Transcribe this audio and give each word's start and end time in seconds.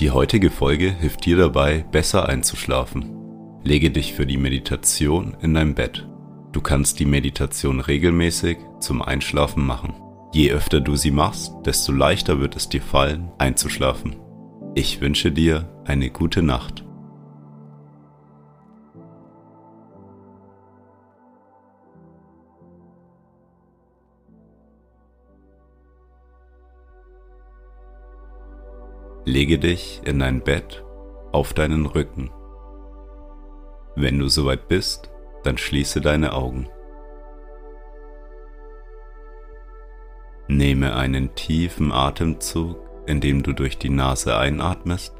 Die 0.00 0.10
heutige 0.10 0.48
Folge 0.48 0.90
hilft 0.98 1.26
dir 1.26 1.36
dabei, 1.36 1.84
besser 1.92 2.26
einzuschlafen. 2.26 3.14
Lege 3.62 3.90
dich 3.90 4.14
für 4.14 4.24
die 4.24 4.38
Meditation 4.38 5.36
in 5.42 5.52
dein 5.52 5.74
Bett. 5.74 6.08
Du 6.52 6.62
kannst 6.62 7.00
die 7.00 7.04
Meditation 7.04 7.80
regelmäßig 7.80 8.56
zum 8.80 9.02
Einschlafen 9.02 9.66
machen. 9.66 9.92
Je 10.32 10.52
öfter 10.52 10.80
du 10.80 10.96
sie 10.96 11.10
machst, 11.10 11.52
desto 11.66 11.92
leichter 11.92 12.40
wird 12.40 12.56
es 12.56 12.70
dir 12.70 12.80
fallen, 12.80 13.30
einzuschlafen. 13.36 14.16
Ich 14.74 15.02
wünsche 15.02 15.32
dir 15.32 15.68
eine 15.84 16.08
gute 16.08 16.40
Nacht. 16.40 16.82
Lege 29.24 29.58
dich 29.58 30.00
in 30.04 30.18
dein 30.18 30.40
Bett 30.40 30.82
auf 31.30 31.52
deinen 31.52 31.86
Rücken. 31.86 32.30
Wenn 33.94 34.18
du 34.18 34.28
soweit 34.28 34.68
bist, 34.68 35.10
dann 35.44 35.58
schließe 35.58 36.00
deine 36.00 36.32
Augen. 36.32 36.68
Nehme 40.48 40.96
einen 40.96 41.34
tiefen 41.34 41.92
Atemzug, 41.92 42.78
indem 43.06 43.42
du 43.42 43.52
durch 43.52 43.78
die 43.78 43.90
Nase 43.90 44.36
einatmest 44.36 45.14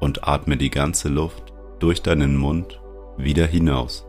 und 0.00 0.26
atme 0.26 0.56
die 0.56 0.70
ganze 0.70 1.08
Luft 1.08 1.52
durch 1.78 2.02
deinen 2.02 2.36
Mund 2.36 2.80
wieder 3.16 3.46
hinaus. 3.46 4.07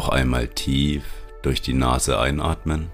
Noch 0.00 0.08
einmal 0.08 0.48
tief 0.48 1.04
durch 1.42 1.60
die 1.60 1.74
Nase 1.74 2.18
einatmen. 2.18 2.90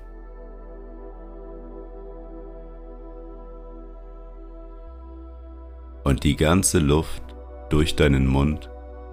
Und 6.03 6.25
die 6.25 6.35
ganze 6.35 6.81
Luft 6.81 7.23
durch 7.69 7.95
deinen 7.95 8.27
Mund 8.27 8.71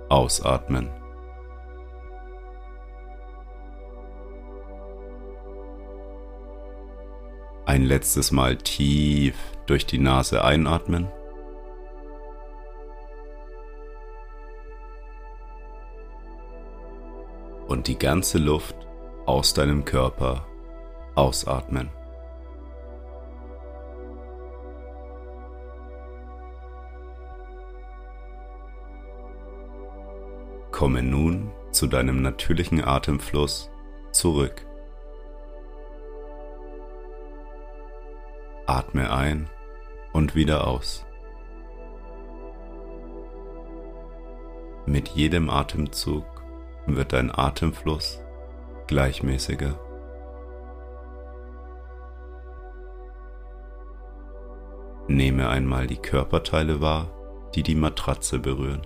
ausatmen. 0.09 0.89
Ein 7.67 7.83
letztes 7.83 8.31
Mal 8.31 8.57
tief 8.57 9.35
durch 9.67 9.85
die 9.85 9.99
Nase 9.99 10.43
einatmen. 10.43 11.09
Und 17.67 17.87
die 17.87 17.97
ganze 17.97 18.37
Luft 18.37 18.75
aus 19.25 19.53
deinem 19.53 19.85
Körper 19.85 20.45
ausatmen. 21.15 21.89
Komme 30.71 31.03
nun 31.03 31.51
zu 31.71 31.87
deinem 31.87 32.21
natürlichen 32.21 32.83
Atemfluss 32.83 33.69
zurück. 34.11 34.65
Atme 38.65 39.11
ein 39.11 39.49
und 40.13 40.35
wieder 40.35 40.67
aus. 40.67 41.05
Mit 44.85 45.09
jedem 45.09 45.49
Atemzug 45.49 46.25
wird 46.85 47.13
dein 47.13 47.31
Atemfluss 47.31 48.21
gleichmäßiger. 48.87 49.79
Nehme 55.07 55.49
einmal 55.49 55.87
die 55.87 55.97
Körperteile 55.97 56.81
wahr, 56.81 57.09
die 57.55 57.63
die 57.63 57.75
Matratze 57.75 58.39
berühren. 58.39 58.85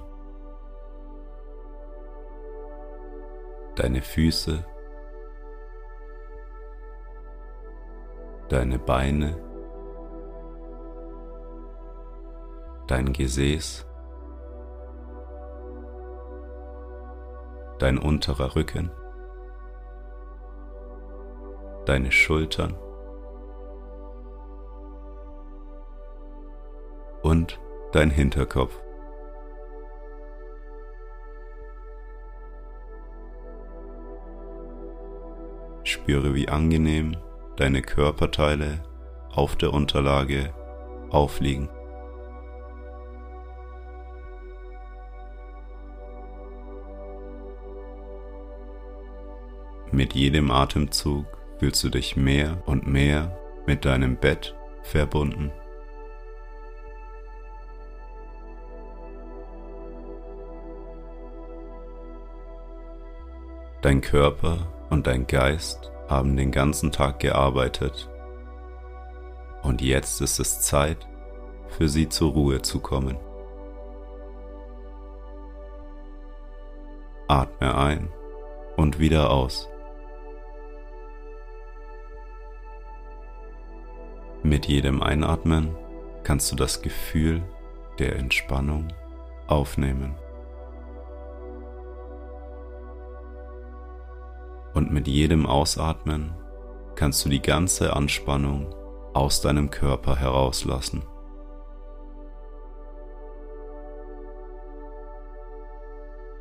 Deine 3.76 4.02
Füße, 4.02 4.66
deine 8.50 8.80
Beine, 8.80 9.38
dein 12.88 13.14
Gesäß, 13.14 13.87
dein 17.80 17.98
unterer 17.98 18.56
Rücken, 18.56 18.92
deine 21.86 22.12
Schultern 22.12 22.76
und 27.22 27.60
dein 27.92 28.10
Hinterkopf. 28.10 28.80
Spüre, 35.84 36.36
wie 36.36 36.50
angenehm 36.50 37.16
deine 37.56 37.82
Körperteile 37.82 38.84
auf 39.34 39.56
der 39.56 39.74
Unterlage 39.74 40.54
aufliegen. 41.10 41.70
Jedem 50.18 50.52
Atemzug 50.52 51.26
fühlst 51.60 51.84
du 51.84 51.90
dich 51.90 52.18
mehr 52.18 52.62
und 52.66 52.88
mehr 52.88 53.38
mit 53.66 53.86
deinem 53.86 54.18
Bett 54.18 54.56
verbunden. 54.82 55.52
Dein 63.82 64.02
Körper 64.02 64.68
und 64.90 65.08
dein 65.08 65.28
Geist 65.28 65.92
haben 66.10 66.36
den 66.36 66.52
ganzen 66.52 66.92
Tag 66.92 67.20
gearbeitet 67.20 68.10
und 69.62 69.82
jetzt 69.82 70.22
ist 70.22 70.40
es 70.40 70.62
Zeit, 70.62 71.08
für 71.68 71.90
sie 71.90 72.10
zur 72.10 72.32
Ruhe 72.32 72.62
zu 72.62 72.80
kommen. 72.80 73.18
Atme 77.28 77.76
ein 77.76 78.10
und 78.78 79.00
wieder 79.00 79.30
aus. 79.30 79.68
Mit 84.44 84.68
jedem 84.68 85.02
Einatmen 85.02 85.76
kannst 86.24 86.52
du 86.52 86.56
das 86.56 86.82
Gefühl 86.82 87.42
der 88.00 88.16
Entspannung 88.18 88.88
aufnehmen. 89.48 90.16
Und 94.74 94.92
mit 94.92 95.08
jedem 95.08 95.46
Ausatmen 95.46 96.36
kannst 96.96 97.26
du 97.26 97.30
die 97.30 97.42
ganze 97.42 97.96
Anspannung 97.96 98.74
aus 99.14 99.42
deinem 99.42 99.72
Körper 99.72 100.16
herauslassen. 100.16 101.04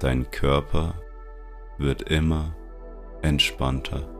Dein 0.01 0.31
Körper 0.31 0.95
wird 1.79 2.03
immer 2.03 2.55
entspannter. 3.23 4.16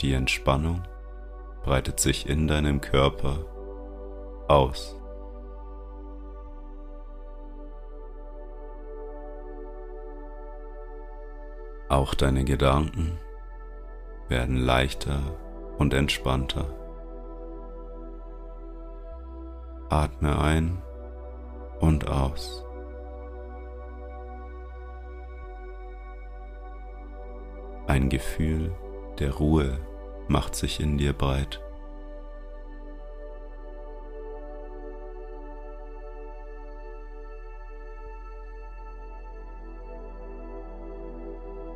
Die 0.00 0.14
Entspannung 0.14 0.82
breitet 1.62 2.00
sich 2.00 2.26
in 2.26 2.48
deinem 2.48 2.80
Körper 2.80 3.44
aus. 4.48 4.96
Auch 11.90 12.14
deine 12.14 12.44
Gedanken 12.44 13.18
werden 14.28 14.56
leichter 14.56 15.20
und 15.76 15.92
entspannter. 15.92 16.64
Atme 19.90 20.40
ein 20.40 20.80
und 21.80 22.08
aus. 22.08 22.64
Ein 27.86 28.08
Gefühl 28.08 28.74
der 29.18 29.34
Ruhe 29.34 29.78
macht 30.30 30.54
sich 30.54 30.78
in 30.78 30.96
dir 30.96 31.12
breit. 31.12 31.60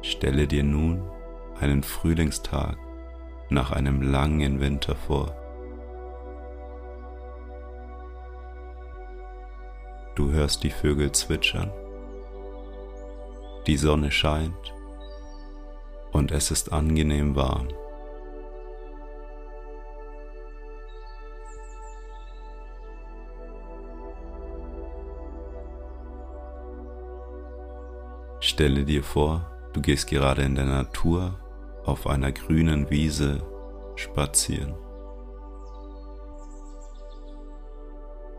Stelle 0.03 0.47
dir 0.47 0.62
nun 0.62 1.03
einen 1.59 1.83
Frühlingstag 1.83 2.79
nach 3.51 3.73
einem 3.73 4.01
langen 4.03 4.61
Winter 4.61 4.95
vor. 4.95 5.35
Du 10.15 10.31
hörst 10.31 10.62
die 10.62 10.71
Vögel 10.71 11.11
zwitschern, 11.11 11.73
die 13.67 13.77
Sonne 13.77 14.12
scheint 14.12 14.75
und 16.12 16.31
es 16.31 16.53
ist 16.53 16.73
angenehm 16.73 17.35
warm. 17.35 17.67
Stelle 28.55 28.85
dir 28.85 29.03
vor, 29.03 29.51
du 29.73 29.81
gehst 29.81 30.06
gerade 30.06 30.43
in 30.43 30.55
der 30.55 30.65
Natur 30.65 31.41
auf 31.85 32.06
einer 32.06 32.31
grünen 32.31 32.89
Wiese 32.89 33.43
spazieren. 33.97 34.77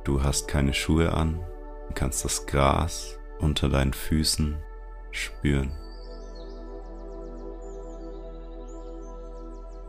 Du 0.05 0.23
hast 0.23 0.47
keine 0.47 0.73
Schuhe 0.73 1.13
an 1.13 1.41
und 1.89 1.97
kannst 1.97 2.23
das 2.23 2.45
Gras 2.45 3.19
unter 3.39 3.67
deinen 3.67 3.91
Füßen 3.91 4.57
spüren. 5.11 5.73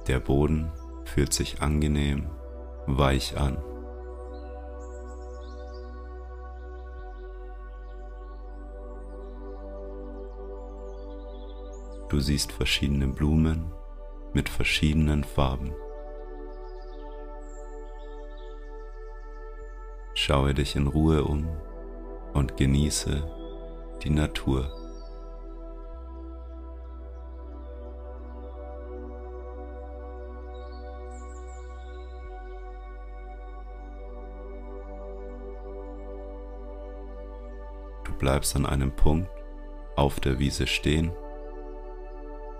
Der 0.08 0.18
Boden 0.18 0.72
fühlt 1.04 1.32
sich 1.32 1.62
angenehm 1.62 2.26
weich 2.88 3.36
an. 3.38 3.58
Du 12.08 12.20
siehst 12.20 12.52
verschiedene 12.52 13.08
Blumen 13.08 13.72
mit 14.32 14.48
verschiedenen 14.48 15.24
Farben. 15.24 15.74
Schaue 20.14 20.54
dich 20.54 20.76
in 20.76 20.86
Ruhe 20.86 21.24
um 21.24 21.48
und 22.32 22.56
genieße 22.56 23.28
die 24.04 24.10
Natur. 24.10 24.72
Du 38.04 38.12
bleibst 38.16 38.54
an 38.54 38.64
einem 38.64 38.94
Punkt 38.94 39.28
auf 39.96 40.20
der 40.20 40.38
Wiese 40.38 40.68
stehen 40.68 41.10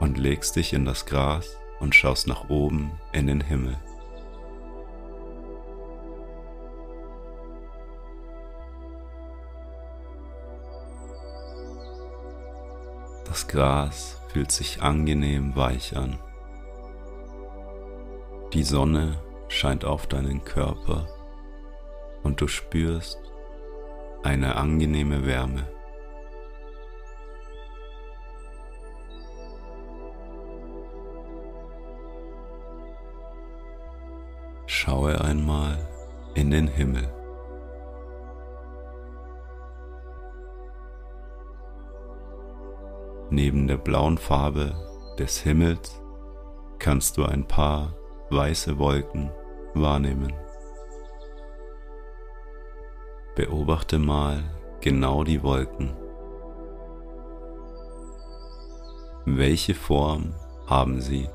und 0.07 0.19
legst 0.19 0.55
dich 0.55 0.73
in 0.73 0.85
das 0.85 1.05
Gras 1.05 1.59
und 1.81 1.93
schaust 1.93 2.29
nach 2.29 2.49
oben 2.49 2.93
in 3.13 3.27
den 3.27 3.41
Himmel. 3.41 3.77
Das 13.25 13.49
Gras 13.49 14.23
fühlt 14.29 14.53
sich 14.53 14.81
angenehm 14.81 15.57
weich 15.57 15.97
an. 15.97 16.21
Die 18.53 18.63
Sonne 18.63 19.21
scheint 19.49 19.85
auf 19.85 20.07
deinen 20.07 20.45
Körper 20.45 21.09
und 22.23 22.41
du 22.41 22.47
spürst 22.47 23.19
eine 24.23 24.55
angenehme 24.55 25.27
Wärme. 25.27 25.76
Himmel. 36.77 37.11
Neben 43.31 43.67
der 43.67 43.79
blauen 43.79 44.19
Farbe 44.19 44.75
des 45.19 45.41
Himmels 45.41 46.03
kannst 46.79 47.17
du 47.17 47.25
ein 47.25 47.49
paar 47.49 47.97
weiße 48.29 48.79
Wolken 48.79 49.31
wahrnehmen. 49.75 50.35
Beobachte 53.35 53.99
mal 53.99 54.45
genau 54.81 55.25
die 55.25 55.43
Wolken. 55.43 55.97
Welche 59.25 59.75
Form 59.75 60.35
haben 60.67 61.01
sie? 61.01 61.29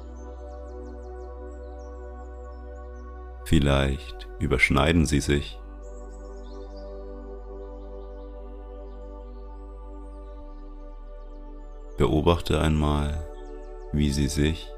Vielleicht 3.52 4.30
überschneiden 4.40 5.06
sie 5.06 5.20
sich. 5.20 5.60
Beobachte 11.98 12.62
einmal, 12.62 13.28
wie 13.92 14.10
sie 14.10 14.30
sich 14.30 14.72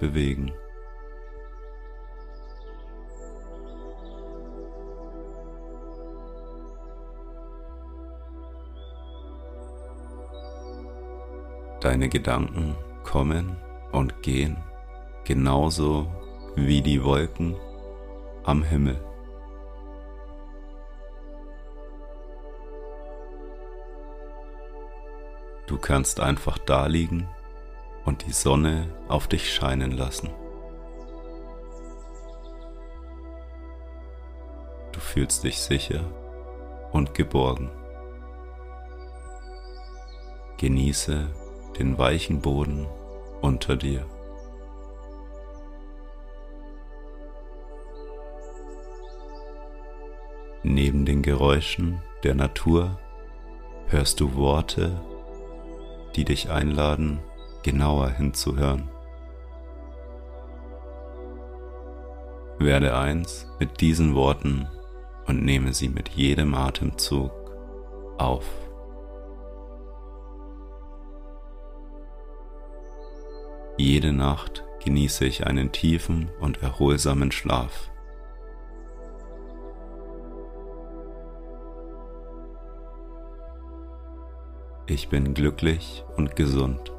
bewegen. 0.00 0.54
Deine 11.82 12.08
Gedanken 12.08 12.76
kommen 13.04 13.58
und 13.92 14.22
gehen 14.22 14.56
genauso 15.26 16.06
wie 16.54 16.80
die 16.80 17.04
Wolken 17.04 17.56
am 18.46 18.62
Himmel. 18.62 18.96
Du 25.66 25.78
kannst 25.78 26.20
einfach 26.20 26.56
da 26.58 26.86
liegen 26.86 27.28
und 28.04 28.24
die 28.24 28.32
Sonne 28.32 28.88
auf 29.08 29.26
dich 29.26 29.52
scheinen 29.52 29.90
lassen. 29.90 30.30
Du 34.92 35.00
fühlst 35.00 35.42
dich 35.42 35.60
sicher 35.60 36.04
und 36.92 37.14
geborgen. 37.14 37.68
Genieße 40.56 41.28
den 41.78 41.98
weichen 41.98 42.40
Boden 42.40 42.86
unter 43.42 43.76
dir. 43.76 44.06
Neben 50.68 51.06
den 51.06 51.22
Geräuschen 51.22 52.02
der 52.24 52.34
Natur 52.34 52.98
hörst 53.86 54.18
du 54.18 54.34
Worte, 54.34 55.00
die 56.16 56.24
dich 56.24 56.50
einladen, 56.50 57.20
genauer 57.62 58.10
hinzuhören. 58.10 58.90
Werde 62.58 62.98
eins 62.98 63.46
mit 63.60 63.80
diesen 63.80 64.16
Worten 64.16 64.66
und 65.28 65.44
nehme 65.44 65.72
sie 65.72 65.88
mit 65.88 66.08
jedem 66.08 66.52
Atemzug 66.54 67.30
auf. 68.18 68.44
Jede 73.76 74.12
Nacht 74.12 74.64
genieße 74.84 75.26
ich 75.26 75.46
einen 75.46 75.70
tiefen 75.70 76.28
und 76.40 76.60
erholsamen 76.60 77.30
Schlaf. 77.30 77.92
Ich 84.88 85.08
bin 85.08 85.34
glücklich 85.34 86.04
und 86.16 86.36
gesund. 86.36 86.92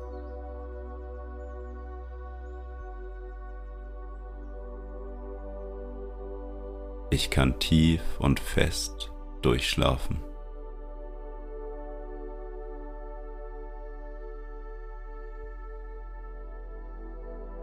Ich 7.10 7.30
kann 7.30 7.58
tief 7.60 8.02
und 8.20 8.42
fest 8.42 9.14
durchschlafen. 9.42 10.22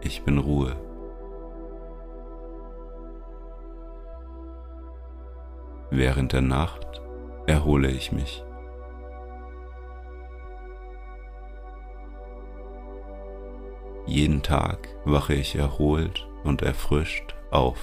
Ich 0.01 0.23
bin 0.23 0.39
Ruhe. 0.39 0.75
Während 5.91 6.33
der 6.33 6.41
Nacht 6.41 7.03
erhole 7.45 7.91
ich 7.91 8.11
mich. 8.11 8.43
Jeden 14.05 14.43
Tag 14.43 14.89
wache 15.03 15.33
ich 15.33 15.55
erholt 15.55 16.27
und 16.43 16.61
erfrischt 16.61 17.35
auf. 17.49 17.79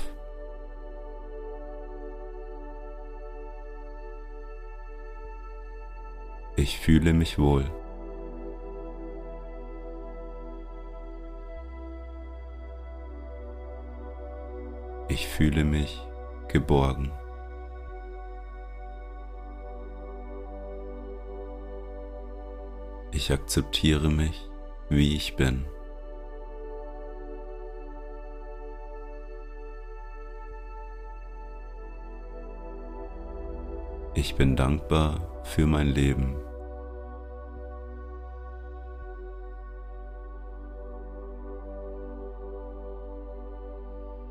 Ich 6.55 6.79
fühle 6.79 7.13
mich 7.13 7.39
wohl. 7.39 7.65
Ich 15.09 15.27
fühle 15.27 15.65
mich 15.65 16.07
geborgen. 16.49 17.11
Ich 23.11 23.33
akzeptiere 23.33 24.09
mich, 24.09 24.49
wie 24.89 25.17
ich 25.17 25.37
bin. 25.37 25.67
Ich 34.15 34.35
bin 34.35 34.57
dankbar 34.57 35.43
für 35.43 35.67
mein 35.67 35.87
Leben. 35.87 36.37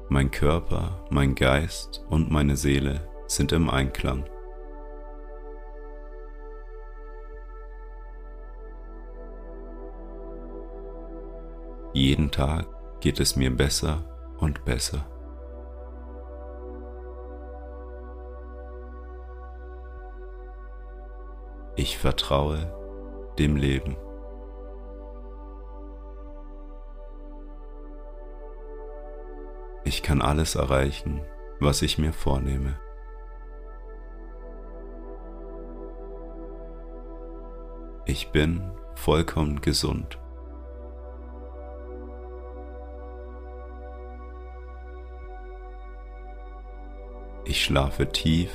Mein 0.08 0.30
Körper, 0.30 1.04
mein 1.10 1.34
Geist 1.34 2.06
und 2.10 2.30
meine 2.30 2.58
Seele 2.58 3.10
sind 3.26 3.54
im 3.54 3.72
Einklang. 3.72 4.26
Jeden 11.94 12.30
Tag 12.30 12.68
geht 13.00 13.20
es 13.20 13.36
mir 13.36 13.50
besser 13.50 14.04
und 14.38 14.64
besser. 14.64 15.08
Ich 21.82 21.98
vertraue 21.98 22.72
dem 23.40 23.56
Leben. 23.56 23.98
Ich 29.84 30.04
kann 30.04 30.22
alles 30.22 30.54
erreichen, 30.54 31.26
was 31.60 31.82
ich 31.82 31.98
mir 31.98 32.14
vornehme. 32.14 32.80
Ich 38.06 38.32
bin 38.32 38.62
vollkommen 38.94 39.60
gesund. 39.62 40.20
Ich 47.44 47.66
schlafe 47.66 48.08
tief 48.08 48.52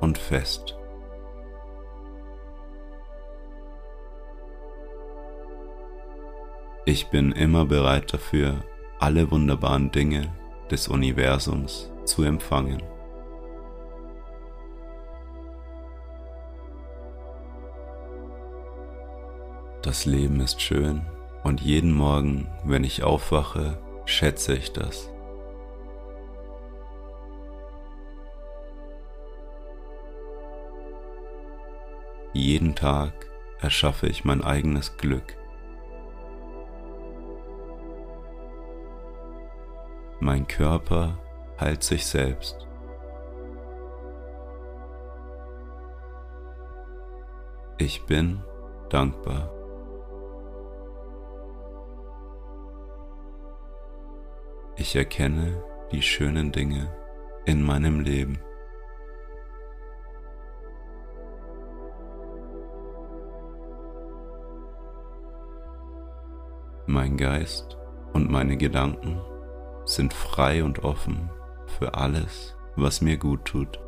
und 0.00 0.18
fest. 0.18 0.76
Ich 6.96 7.08
bin 7.08 7.32
immer 7.32 7.66
bereit 7.66 8.14
dafür, 8.14 8.64
alle 8.98 9.30
wunderbaren 9.30 9.90
Dinge 9.90 10.32
des 10.70 10.88
Universums 10.88 11.92
zu 12.06 12.22
empfangen. 12.22 12.82
Das 19.82 20.06
Leben 20.06 20.40
ist 20.40 20.62
schön 20.62 21.04
und 21.44 21.60
jeden 21.60 21.92
Morgen, 21.92 22.48
wenn 22.64 22.82
ich 22.82 23.02
aufwache, 23.02 23.76
schätze 24.06 24.56
ich 24.56 24.72
das. 24.72 25.10
Jeden 32.32 32.74
Tag 32.74 33.12
erschaffe 33.60 34.06
ich 34.06 34.24
mein 34.24 34.42
eigenes 34.42 34.96
Glück. 34.96 35.36
Mein 40.26 40.48
Körper 40.48 41.20
heilt 41.60 41.84
sich 41.84 42.04
selbst. 42.04 42.66
Ich 47.78 48.04
bin 48.06 48.42
dankbar. 48.88 49.52
Ich 54.74 54.96
erkenne 54.96 55.62
die 55.92 56.02
schönen 56.02 56.50
Dinge 56.50 56.92
in 57.44 57.62
meinem 57.62 58.00
Leben. 58.00 58.40
Mein 66.86 67.16
Geist 67.16 67.78
und 68.12 68.28
meine 68.28 68.56
Gedanken 68.56 69.20
sind 69.86 70.12
frei 70.12 70.62
und 70.62 70.84
offen 70.84 71.30
für 71.78 71.94
alles, 71.94 72.56
was 72.74 73.00
mir 73.00 73.16
gut 73.16 73.44
tut. 73.44 73.80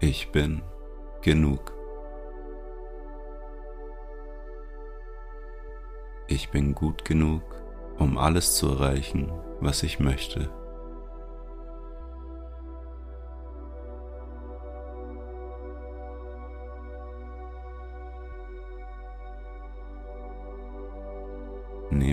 Ich 0.00 0.30
bin 0.30 0.62
genug. 1.22 1.72
Ich 6.26 6.50
bin 6.50 6.74
gut 6.74 7.04
genug, 7.04 7.42
um 7.98 8.16
alles 8.16 8.56
zu 8.56 8.68
erreichen, 8.68 9.32
was 9.60 9.82
ich 9.82 9.98
möchte. 9.98 10.50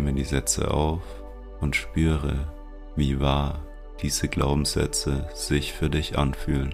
Nehme 0.01 0.13
die 0.13 0.23
Sätze 0.23 0.71
auf 0.71 1.03
und 1.59 1.75
spüre, 1.75 2.51
wie 2.95 3.19
wahr 3.19 3.59
diese 4.01 4.27
Glaubenssätze 4.27 5.29
sich 5.35 5.73
für 5.73 5.91
dich 5.91 6.17
anfühlen. 6.17 6.73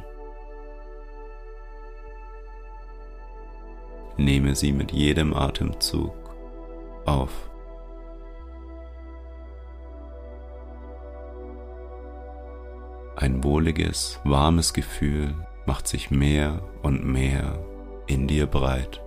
Nehme 4.15 4.55
sie 4.55 4.71
mit 4.71 4.93
jedem 4.93 5.33
Atemzug 5.33 6.15
auf. 7.05 7.49
Ein 13.17 13.43
wohliges, 13.43 14.21
warmes 14.23 14.73
Gefühl 14.73 15.35
macht 15.65 15.89
sich 15.89 16.11
mehr 16.11 16.61
und 16.81 17.05
mehr 17.05 17.61
in 18.07 18.25
dir 18.25 18.47
breit. 18.47 19.01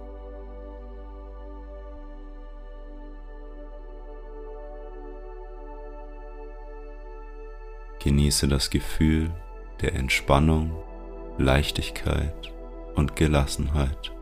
Genieße 8.02 8.48
das 8.48 8.70
Gefühl 8.70 9.30
der 9.82 9.94
Entspannung, 9.94 10.72
Leichtigkeit 11.36 12.50
und 12.94 13.14
Gelassenheit. 13.14 14.12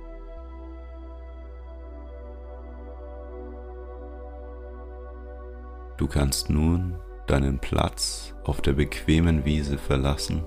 Du 5.97 6.07
kannst 6.09 6.51
nun 6.51 6.99
deinen 7.29 7.61
Platz 7.61 8.35
auf 8.45 8.61
der 8.61 8.73
bequemen 8.73 9.45
Wiese 9.45 9.79
verlassen, 9.79 10.45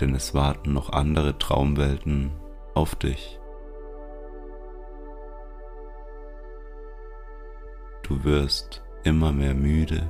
denn 0.00 0.14
es 0.14 0.34
warten 0.34 0.72
noch 0.72 0.90
andere 0.90 1.38
Traumwelten 1.38 2.32
auf 2.74 2.94
dich. 2.94 3.38
Du 8.02 8.24
wirst 8.24 8.82
immer 9.04 9.32
mehr 9.32 9.54
müde 9.54 10.06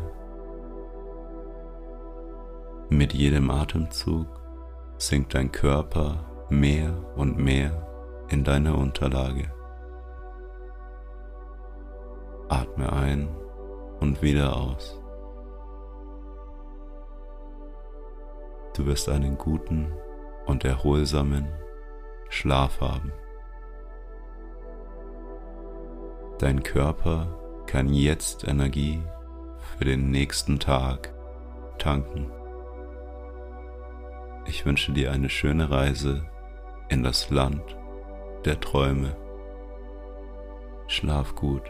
mit 2.97 3.13
jedem 3.13 3.51
Atemzug 3.51 4.27
sinkt 4.99 5.35
dein 5.35 5.51
Körper 5.51 6.47
mehr 6.51 6.95
und 7.17 7.39
mehr 7.39 7.87
in 8.29 8.45
deine 8.45 8.75
Unterlage. 8.75 9.51
Atme 12.49 12.93
ein 12.93 13.29
und 14.01 14.23
wieder 14.23 14.57
aus. 14.57 15.01
Du 18.77 18.87
wirst 18.87 19.09
einen 19.09 19.39
guten 19.39 19.93
und 20.47 20.65
erholsamen 20.65 21.49
Schlaf 22.29 22.81
haben. 22.81 23.13
Dein 26.39 26.63
Körper 26.63 27.39
kann 27.67 27.89
jetzt 27.89 28.47
Energie 28.49 29.03
für 29.79 29.85
den 29.85 30.11
nächsten 30.11 30.59
Tag 30.59 31.15
tanken. 31.79 32.31
Ich 34.55 34.67
wünsche 34.67 34.93
dir 34.93 35.13
eine 35.13 35.31
schöne 35.31 35.71
Reise 35.71 36.27
in 36.91 37.03
das 37.03 37.31
Land 37.31 37.75
der 38.45 38.61
Träume. 38.61 39.17
Schlaf 40.89 41.35
gut. 41.35 41.63